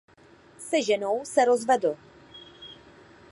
Se 0.59 0.81
ženou 0.81 1.21
se 1.25 1.45
rozvedl. 1.45 1.95